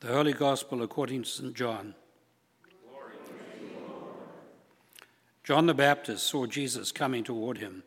[0.00, 1.52] The Holy Gospel according to St.
[1.52, 1.94] John.
[5.44, 7.82] John the Baptist saw Jesus coming toward him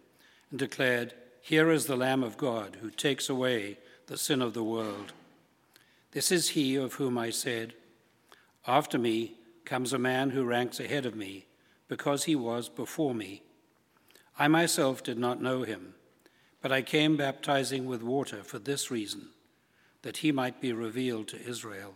[0.52, 4.63] and declared, Here is the Lamb of God who takes away the sin of the
[4.63, 5.13] world.
[6.12, 7.74] This is he of whom I said,
[8.68, 9.34] After me
[9.66, 11.48] comes a man who ranks ahead of me,
[11.88, 13.42] because he was before me.
[14.38, 15.96] I myself did not know him,
[16.62, 19.30] but I came baptizing with water for this reason,
[20.04, 21.95] that he might be revealed to Israel.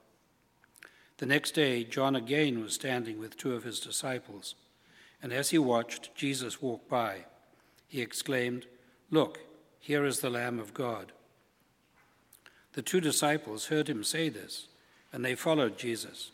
[1.21, 4.55] The next day, John again was standing with two of his disciples,
[5.21, 7.25] and as he watched Jesus walk by,
[7.87, 8.65] he exclaimed,
[9.11, 9.37] Look,
[9.79, 11.11] here is the Lamb of God.
[12.73, 14.65] The two disciples heard him say this,
[15.13, 16.31] and they followed Jesus.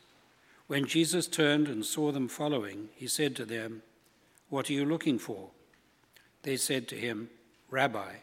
[0.67, 3.83] When Jesus turned and saw them following, he said to them,
[4.47, 5.49] What are you looking for?
[6.43, 7.30] They said to him,
[7.69, 8.13] Rabbi,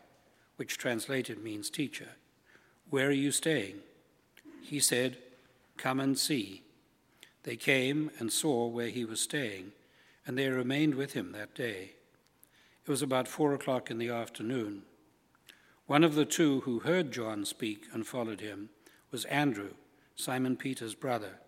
[0.57, 2.13] which translated means teacher,
[2.89, 3.81] where are you staying?
[4.63, 5.19] He said,
[5.77, 6.63] Come and see.
[7.43, 9.73] They came and saw where he was staying,
[10.27, 11.93] and they remained with him that day.
[12.87, 14.83] It was about four o'clock in the afternoon.
[15.87, 18.71] One of the two who heard John speak and followed him
[19.11, 19.75] was Andrew,
[20.17, 21.41] Simon Peter's brother.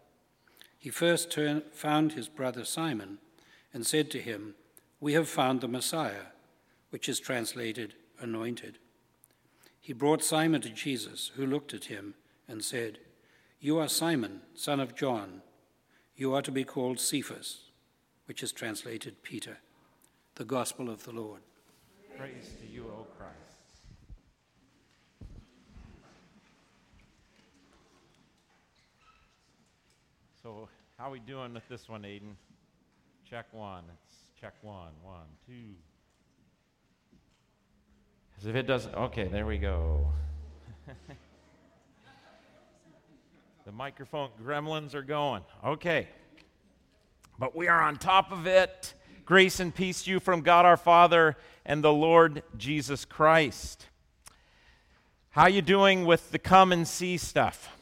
[0.79, 3.19] He first turned, found his brother Simon
[3.73, 4.55] and said to him,
[5.01, 6.27] We have found the Messiah,
[6.91, 8.79] which is translated anointed.
[9.81, 12.15] He brought Simon to Jesus, who looked at him
[12.49, 12.99] and said,
[13.59, 15.41] You are Simon, son of John.
[16.15, 17.71] You are to be called Cephas,
[18.27, 19.59] which is translated Peter.
[20.35, 21.41] The Gospel of the Lord.
[22.19, 23.33] Praise to you, O Christ.
[30.43, 30.69] So,
[30.99, 32.35] how are we doing with this one, Aiden?
[33.29, 33.85] Check one.
[33.91, 34.93] It's check one.
[35.03, 35.75] One, two.
[38.39, 38.95] As if it doesn't.
[38.95, 40.07] Okay, there we go.
[43.67, 45.43] the microphone gremlins are going.
[45.65, 46.07] Okay.
[47.37, 48.95] But we are on top of it.
[49.25, 53.87] Grace and peace to you from God our Father and the Lord Jesus Christ.
[55.31, 57.77] How you doing with the come and see stuff?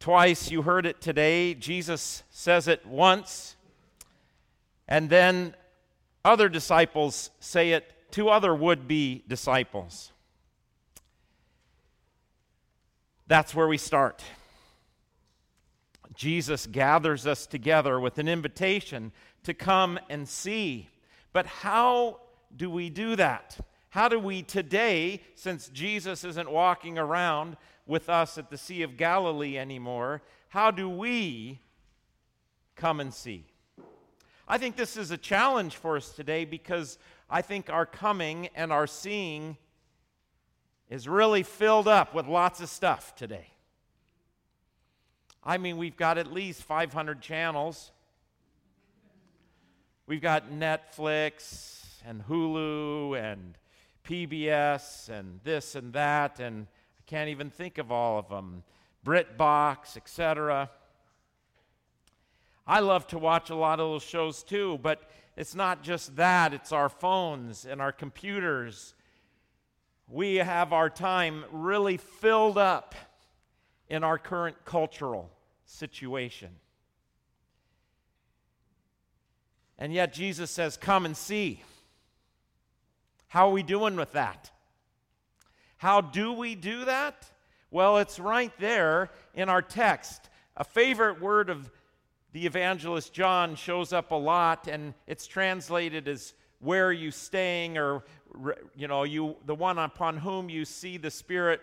[0.00, 1.54] Twice you heard it today.
[1.54, 3.54] Jesus says it once.
[4.88, 5.54] And then
[6.24, 10.10] other disciples say it to other would be disciples.
[13.30, 14.24] That's where we start.
[16.16, 19.12] Jesus gathers us together with an invitation
[19.44, 20.88] to come and see.
[21.32, 22.22] But how
[22.56, 23.56] do we do that?
[23.90, 28.96] How do we today, since Jesus isn't walking around with us at the Sea of
[28.96, 31.60] Galilee anymore, how do we
[32.74, 33.46] come and see?
[34.48, 36.98] I think this is a challenge for us today because
[37.30, 39.56] I think our coming and our seeing
[40.90, 43.46] is really filled up with lots of stuff today.
[45.42, 47.92] I mean, we've got at least 500 channels.
[50.06, 53.56] We've got Netflix and Hulu and
[54.04, 56.66] PBS and this and that, and
[56.98, 58.64] I can't even think of all of them.
[59.06, 60.68] BritBox, etc.
[62.66, 66.52] I love to watch a lot of those shows too, but it's not just that,
[66.52, 68.94] it's our phones and our computers.
[70.12, 72.96] We have our time really filled up
[73.88, 75.30] in our current cultural
[75.66, 76.50] situation.
[79.78, 81.62] And yet Jesus says, Come and see.
[83.28, 84.50] How are we doing with that?
[85.76, 87.30] How do we do that?
[87.70, 90.28] Well, it's right there in our text.
[90.56, 91.70] A favorite word of
[92.32, 97.78] the evangelist John shows up a lot, and it's translated as where are you staying,
[97.78, 98.04] or
[98.76, 101.60] you know, you the one upon whom you see the Spirit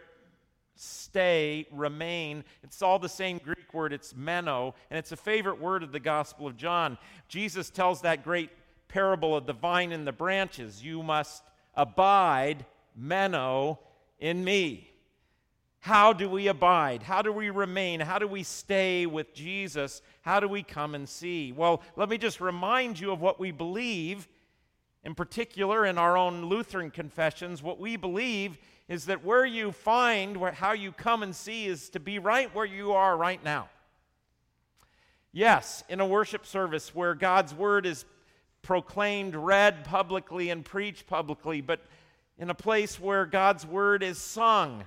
[0.76, 2.44] stay, remain.
[2.64, 6.00] It's all the same Greek word, it's meno, and it's a favorite word of the
[6.00, 6.98] Gospel of John.
[7.28, 8.52] Jesus tells that great
[8.88, 10.84] parable of the vine and the branches.
[10.84, 11.44] You must
[11.76, 12.66] abide,
[12.96, 13.80] meno,
[14.20, 14.90] in me.
[15.80, 17.04] How do we abide?
[17.04, 18.00] How do we remain?
[18.00, 20.02] How do we stay with Jesus?
[20.22, 21.52] How do we come and see?
[21.52, 24.28] Well, let me just remind you of what we believe,
[25.08, 27.64] in particular in our own Lutheran confessions.
[27.64, 28.58] What we believe
[28.90, 32.54] is that where you find where, how you come and see is to be right
[32.54, 33.70] where you are right now.
[35.32, 38.04] Yes, in a worship service where God's word is
[38.62, 41.80] proclaimed, read publicly, and preached publicly, but
[42.38, 44.84] in a place where God's word is sung.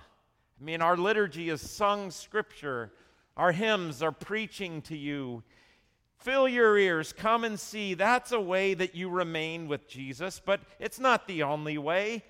[0.60, 2.92] I mean, our liturgy is sung scripture,
[3.38, 5.42] our hymns are preaching to you.
[6.20, 7.94] Fill your ears, come and see.
[7.94, 12.22] That's a way that you remain with Jesus, but it's not the only way.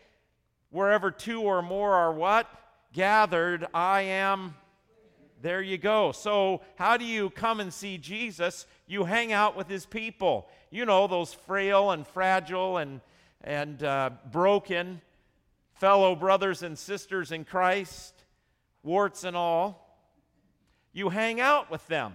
[0.70, 2.46] Wherever two or more are what?
[2.92, 4.54] Gathered, I am.
[5.42, 6.12] There you go.
[6.12, 8.66] So, how do you come and see Jesus?
[8.86, 10.48] You hang out with his people.
[10.70, 13.00] You know, those frail and fragile and,
[13.42, 15.00] and uh, broken
[15.80, 18.12] fellow brothers and sisters in Christ,
[18.82, 19.98] warts and all.
[20.92, 22.14] You hang out with them.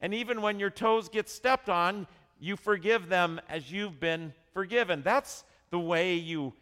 [0.00, 2.06] And even when your toes get stepped on,
[2.38, 5.02] you forgive them as you've been forgiven.
[5.02, 6.54] That's the way you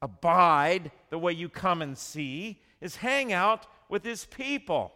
[0.00, 4.92] abide, the way you come and see, is hang out with his people.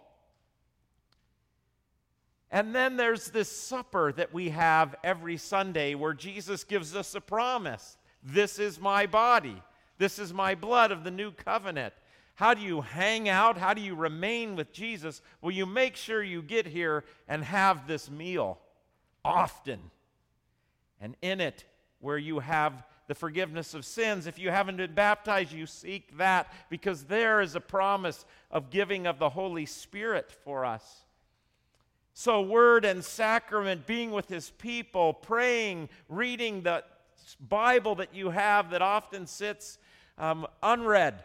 [2.50, 7.20] And then there's this supper that we have every Sunday where Jesus gives us a
[7.20, 7.98] promise.
[8.22, 9.62] This is my body.
[9.98, 11.92] This is my blood of the new covenant.
[12.38, 13.58] How do you hang out?
[13.58, 15.22] How do you remain with Jesus?
[15.42, 18.60] Well, you make sure you get here and have this meal
[19.24, 19.80] often.
[21.00, 21.64] And in it,
[21.98, 26.52] where you have the forgiveness of sins, if you haven't been baptized, you seek that
[26.70, 31.06] because there is a promise of giving of the Holy Spirit for us.
[32.14, 36.84] So, word and sacrament, being with his people, praying, reading the
[37.40, 39.80] Bible that you have that often sits
[40.18, 41.24] um, unread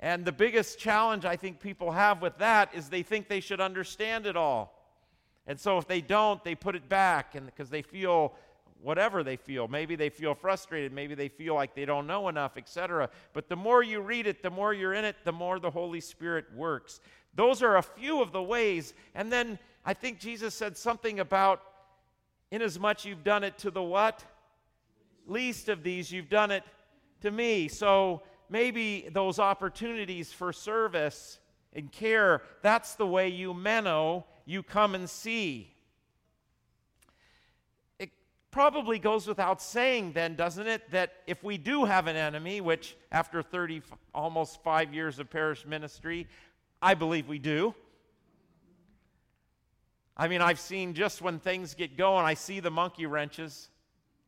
[0.00, 3.60] and the biggest challenge I think people have with that is they think they should
[3.60, 4.74] understand it all.
[5.46, 8.34] And so if they don't, they put it back because they feel
[8.80, 9.66] whatever they feel.
[9.66, 13.10] Maybe they feel frustrated, maybe they feel like they don't know enough, etc.
[13.32, 16.00] But the more you read it, the more you're in it, the more the Holy
[16.00, 17.00] Spirit works.
[17.34, 18.94] Those are a few of the ways.
[19.14, 21.62] And then I think Jesus said something about
[22.50, 24.24] inasmuch you've done it to the what?
[25.26, 26.62] Least of these, you've done it
[27.22, 27.68] to me.
[27.68, 31.38] So maybe those opportunities for service
[31.72, 35.72] and care, that's the way you meno, you come and see.
[37.98, 38.10] It
[38.50, 42.96] probably goes without saying, then, doesn't it, that if we do have an enemy, which
[43.12, 43.82] after 30,
[44.14, 46.26] almost five years of parish ministry,
[46.80, 47.74] I believe we do.
[50.16, 53.68] I mean, I've seen just when things get going, I see the monkey wrenches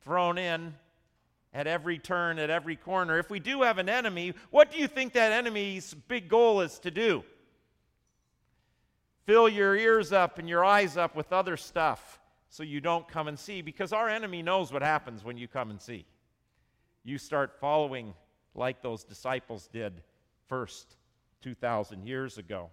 [0.03, 0.75] thrown in
[1.53, 3.19] at every turn, at every corner.
[3.19, 6.79] If we do have an enemy, what do you think that enemy's big goal is
[6.81, 7.25] to do?
[9.27, 13.29] Fill your ears up and your eyes up with other stuff so you don't come
[13.29, 16.05] and see, because our enemy knows what happens when you come and see.
[17.05, 18.13] You start following
[18.57, 20.03] like those disciples did
[20.49, 20.97] first
[21.43, 22.71] 2,000 years ago.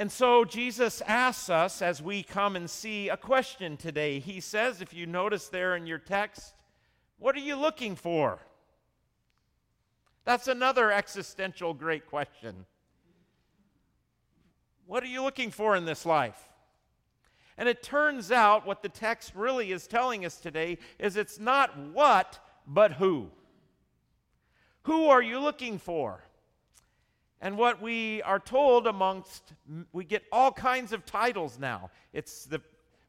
[0.00, 4.18] And so Jesus asks us as we come and see a question today.
[4.18, 6.54] He says, if you notice there in your text,
[7.18, 8.38] what are you looking for?
[10.24, 12.64] That's another existential great question.
[14.86, 16.48] What are you looking for in this life?
[17.58, 21.78] And it turns out what the text really is telling us today is it's not
[21.78, 23.28] what, but who.
[24.84, 26.24] Who are you looking for?
[27.40, 29.52] And what we are told amongst,
[29.92, 31.90] we get all kinds of titles now.
[32.12, 32.60] It's the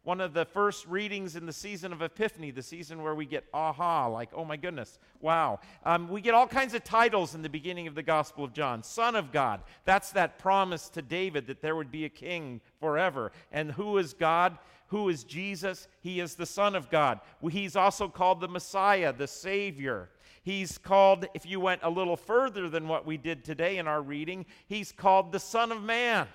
[0.04, 3.44] one of the first readings in the season of Epiphany, the season where we get
[3.54, 5.60] aha, like, oh my goodness, wow.
[5.86, 8.82] Um, we get all kinds of titles in the beginning of the Gospel of John.
[8.82, 13.32] Son of God, that's that promise to David that there would be a king forever.
[13.52, 14.58] And who is God?
[14.92, 15.88] Who is Jesus?
[16.02, 17.22] He is the Son of God.
[17.50, 20.10] He's also called the Messiah, the Savior.
[20.44, 24.02] He's called, if you went a little further than what we did today in our
[24.02, 26.28] reading, he's called the Son of Man.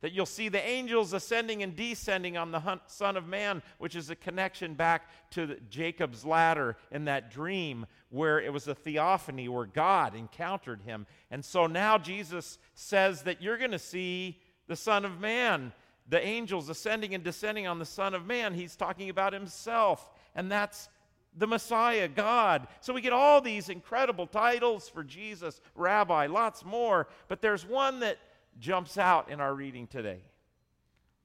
[0.00, 4.10] That you'll see the angels ascending and descending on the Son of Man, which is
[4.10, 9.66] a connection back to Jacob's ladder in that dream where it was a theophany where
[9.66, 11.06] God encountered him.
[11.30, 15.72] And so now Jesus says that you're going to see the Son of Man,
[16.08, 18.54] the angels ascending and descending on the Son of Man.
[18.54, 20.10] He's talking about himself.
[20.34, 20.88] And that's
[21.36, 22.68] the Messiah, God.
[22.80, 27.08] So we get all these incredible titles for Jesus, Rabbi, lots more.
[27.28, 28.18] But there's one that
[28.58, 30.20] jumps out in our reading today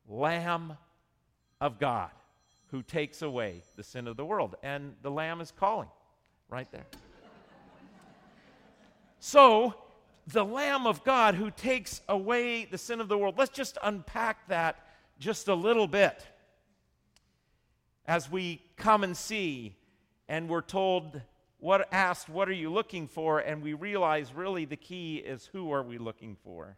[0.08, 0.78] Lamb
[1.62, 2.10] of God,
[2.72, 4.56] who takes away the sin of the world.
[4.64, 5.90] And the Lamb is calling
[6.50, 6.88] right there.
[9.20, 9.76] so,
[10.32, 13.36] the Lamb of God who takes away the sin of the world.
[13.38, 14.78] Let's just unpack that
[15.18, 16.26] just a little bit
[18.06, 19.76] as we come and see
[20.28, 21.22] and we're told
[21.60, 25.72] what asked what are you looking for and we realize really the key is who
[25.72, 26.78] are we looking for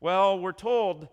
[0.00, 1.08] well we're told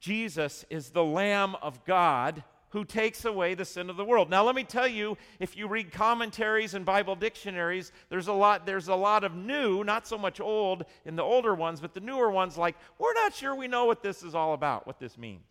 [0.00, 4.28] Jesus is the Lamb of God who takes away the sin of the world.
[4.28, 8.66] Now let me tell you, if you read commentaries and Bible dictionaries, there's a lot
[8.66, 12.00] there's a lot of new, not so much old in the older ones, but the
[12.00, 15.16] newer ones like we're not sure we know what this is all about, what this
[15.16, 15.46] means.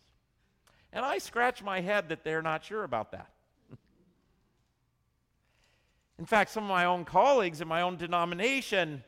[0.92, 3.30] And I scratch my head that they're not sure about that.
[6.20, 9.02] in fact, some of my own colleagues in my own denomination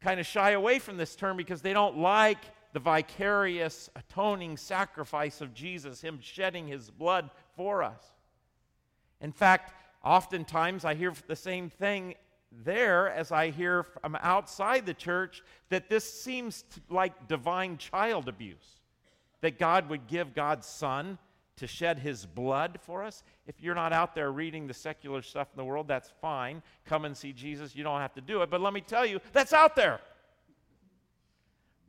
[0.00, 2.38] kind of shy away from this term because they don't like
[2.74, 8.02] the vicarious atoning sacrifice of Jesus, Him shedding His blood for us.
[9.20, 9.72] In fact,
[10.04, 12.16] oftentimes I hear the same thing
[12.64, 18.80] there as I hear from outside the church that this seems like divine child abuse.
[19.40, 21.18] That God would give God's Son
[21.56, 23.22] to shed His blood for us.
[23.46, 26.60] If you're not out there reading the secular stuff in the world, that's fine.
[26.86, 27.76] Come and see Jesus.
[27.76, 28.50] You don't have to do it.
[28.50, 30.00] But let me tell you, that's out there.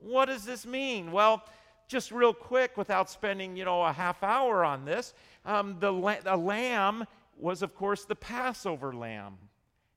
[0.05, 1.11] What does this mean?
[1.11, 1.43] Well,
[1.87, 6.21] just real quick, without spending, you know, a half hour on this, um, the, la-
[6.23, 7.05] the lamb
[7.39, 9.37] was, of course, the Passover lamb.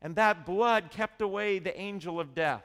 [0.00, 2.64] And that blood kept away the angel of death.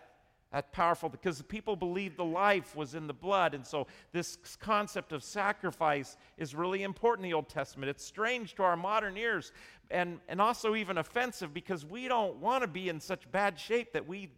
[0.54, 3.56] That's powerful because the people believed the life was in the blood.
[3.56, 7.90] And so, this concept of sacrifice is really important in the Old Testament.
[7.90, 9.52] It's strange to our modern ears
[9.92, 13.92] and, and also even offensive because we don't want to be in such bad shape
[13.94, 14.32] that we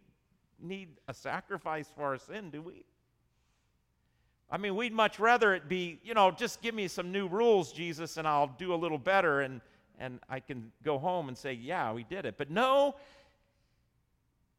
[0.60, 2.84] need a sacrifice for our sin, do we?
[4.56, 7.74] I mean, we'd much rather it be, you know, just give me some new rules,
[7.74, 9.60] Jesus, and I'll do a little better and,
[9.98, 12.38] and I can go home and say, yeah, we did it.
[12.38, 12.94] But no,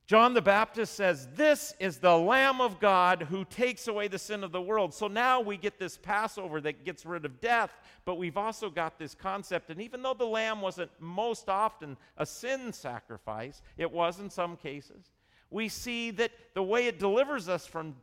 [0.05, 4.43] John the Baptist says, This is the Lamb of God who takes away the sin
[4.43, 4.93] of the world.
[4.93, 7.75] So now we get this Passover that gets rid of death,
[8.05, 9.71] but we've also got this concept.
[9.71, 14.57] And even though the lamb wasn't most often a sin sacrifice, it was in some
[14.57, 15.09] cases,
[15.49, 17.95] we see that the way it delivers us from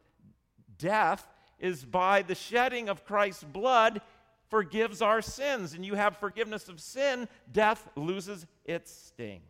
[0.76, 1.24] death
[1.58, 4.00] is by the shedding of Christ's blood
[4.48, 5.74] forgives our sins.
[5.74, 9.42] And you have forgiveness of sin, death loses its sting.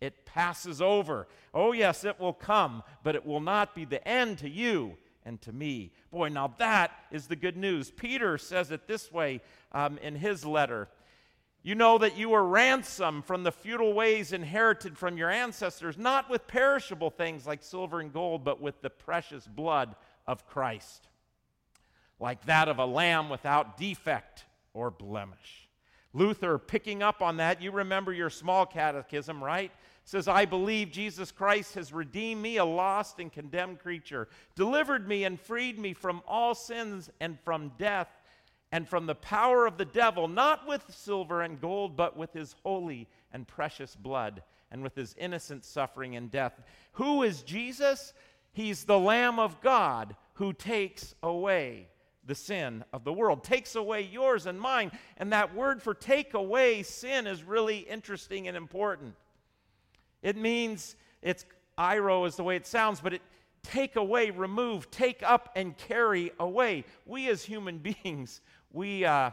[0.00, 1.28] It passes over.
[1.54, 5.40] Oh, yes, it will come, but it will not be the end to you and
[5.42, 5.92] to me.
[6.10, 7.90] Boy, now that is the good news.
[7.90, 10.88] Peter says it this way um, in his letter
[11.64, 16.28] you know that you were ransomed from the futile ways inherited from your ancestors, not
[16.28, 19.94] with perishable things like silver and gold, but with the precious blood
[20.26, 21.06] of Christ,
[22.22, 25.68] like that of a lamb without defect or blemish.
[26.14, 29.72] Luther, picking up on that, you remember your small catechism, right?
[30.04, 35.24] Says, I believe Jesus Christ has redeemed me, a lost and condemned creature, delivered me
[35.24, 38.08] and freed me from all sins and from death
[38.70, 42.54] and from the power of the devil, not with silver and gold, but with his
[42.62, 46.60] holy and precious blood, and with his innocent suffering and death.
[46.92, 48.12] Who is Jesus?
[48.52, 51.88] He's the Lamb of God who takes away
[52.24, 54.92] the sin of the world, takes away yours and mine.
[55.16, 59.14] And that word for take away sin is really interesting and important.
[60.22, 61.44] It means, it's
[61.78, 63.22] iro is the way it sounds, but it
[63.62, 66.84] take away, remove, take up, and carry away.
[67.06, 68.40] We as human beings,
[68.72, 69.30] we, uh,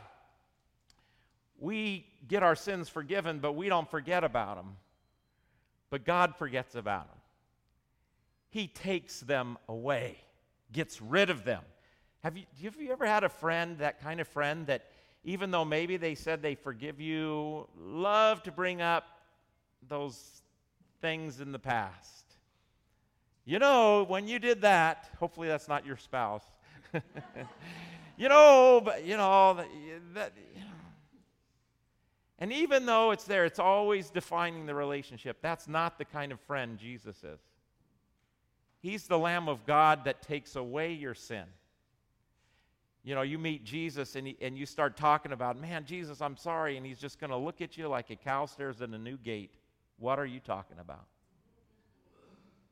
[1.59, 4.75] we get our sins forgiven, but we don't forget about them.
[5.89, 7.17] But God forgets about them.
[8.51, 10.17] He takes them away,
[10.71, 11.63] gets rid of them.
[12.23, 14.85] Have you, have you ever had a friend, that kind of friend, that
[15.23, 19.05] even though maybe they said they forgive you, love to bring up
[19.87, 20.41] those
[21.01, 22.25] things in the past?
[23.45, 26.43] You know, when you did that, hopefully that's not your spouse.
[28.17, 29.63] you know, but you know,
[30.13, 30.33] that,
[32.37, 35.37] and even though it's there, it's always defining the relationship.
[35.41, 37.39] That's not the kind of friend Jesus is.
[38.81, 41.43] He's the Lamb of God that takes away your sin.
[43.03, 46.37] You know, you meet Jesus and, he, and you start talking about, man, Jesus, I'm
[46.37, 46.77] sorry.
[46.77, 49.17] And he's just going to look at you like a cow stares at a new
[49.17, 49.51] gate.
[49.97, 51.05] What are you talking about?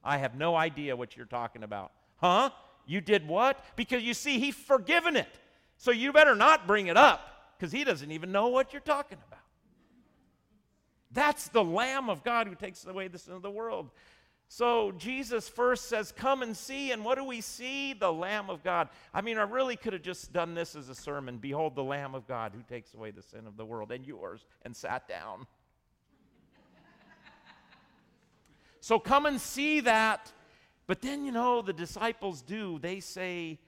[0.03, 1.91] I have no idea what you're talking about.
[2.17, 2.49] Huh?
[2.85, 3.63] You did what?
[3.75, 5.27] Because you see, he's forgiven it.
[5.77, 7.21] So you better not bring it up
[7.57, 9.39] because he doesn't even know what you're talking about.
[11.11, 13.89] That's the Lamb of God who takes away the sin of the world.
[14.49, 16.91] So Jesus first says, Come and see.
[16.91, 17.93] And what do we see?
[17.93, 18.89] The Lamb of God.
[19.13, 22.15] I mean, I really could have just done this as a sermon Behold, the Lamb
[22.15, 25.47] of God who takes away the sin of the world and yours, and sat down.
[28.79, 30.31] so come and see that
[30.87, 32.79] but then, you know, the disciples do.
[32.79, 33.59] They say,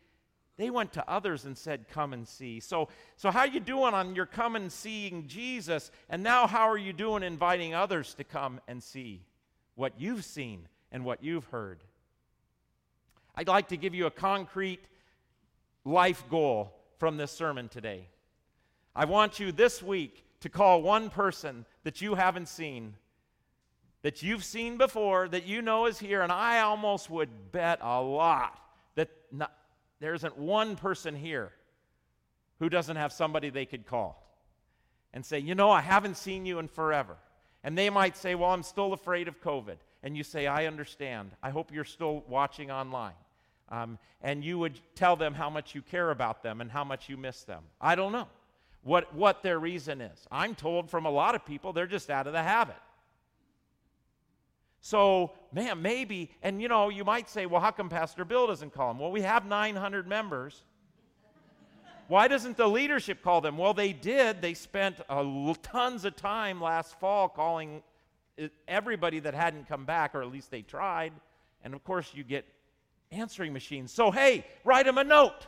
[0.57, 2.61] they went to others and said, Come and see.
[2.61, 5.91] So, so how you doing on your come and seeing Jesus?
[6.09, 9.25] And now, how are you doing inviting others to come and see
[9.79, 11.81] what you've seen and what you've heard?
[13.33, 14.83] I'd like to give you a concrete
[15.85, 18.09] life goal from this sermon today.
[18.93, 22.95] I want you this week to call one person that you haven't seen,
[24.01, 28.01] that you've seen before, that you know is here, and I almost would bet a
[28.01, 28.59] lot
[28.95, 29.53] that not,
[30.01, 31.53] there isn't one person here
[32.59, 34.21] who doesn't have somebody they could call
[35.13, 37.15] and say, You know, I haven't seen you in forever.
[37.63, 39.77] And they might say, Well, I'm still afraid of COVID.
[40.01, 41.31] And you say, I understand.
[41.43, 43.13] I hope you're still watching online.
[43.69, 47.09] Um, and you would tell them how much you care about them and how much
[47.09, 47.63] you miss them.
[47.79, 48.27] I don't know
[48.83, 50.27] what, what their reason is.
[50.31, 52.75] I'm told from a lot of people they're just out of the habit.
[54.81, 58.73] So, man, maybe, and you know, you might say, well, how come Pastor Bill doesn't
[58.73, 58.99] call them?
[58.99, 60.63] Well, we have 900 members.
[62.09, 63.55] Why doesn't the leadership call them?
[63.55, 64.41] Well, they did.
[64.41, 64.99] They spent
[65.61, 67.83] tons of time last fall calling
[68.67, 71.13] everybody that hadn't come back, or at least they tried.
[71.63, 72.45] And of course, you get
[73.11, 73.91] answering machines.
[73.91, 75.45] So, hey, write them a note.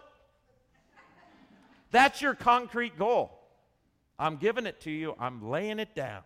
[1.89, 3.39] That's your concrete goal.
[4.19, 6.21] I'm giving it to you, I'm laying it down.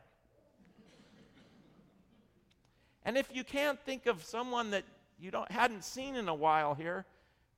[3.06, 4.84] And if you can't think of someone that
[5.18, 7.06] you don't, hadn't seen in a while here,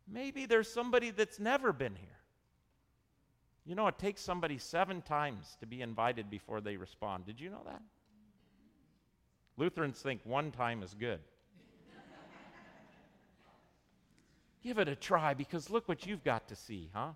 [0.08, 2.17] maybe there's somebody that's never been here.
[3.68, 7.26] You know, it takes somebody seven times to be invited before they respond.
[7.26, 7.82] Did you know that?
[9.58, 11.20] Lutherans think one time is good.
[14.64, 17.10] Give it a try because look what you've got to see, huh?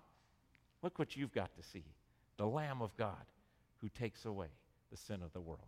[0.82, 1.84] Look what you've got to see
[2.36, 3.24] the Lamb of God
[3.80, 4.48] who takes away
[4.90, 5.60] the sin of the world.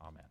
[0.00, 0.24] Amen.